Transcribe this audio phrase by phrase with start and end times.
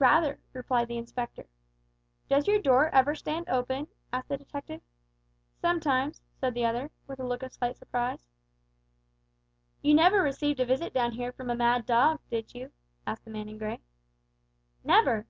[0.00, 1.46] "Rather," replied the Inspector.
[2.28, 4.80] "Does your door ever stand open?" asked the detective.
[5.60, 8.26] "Sometimes," said the other, with a look of slight surprise.
[9.80, 12.72] "You never received a visit down here from a mad dog, did you?"
[13.06, 13.78] asked the man in grey.
[14.82, 15.28] "Never!"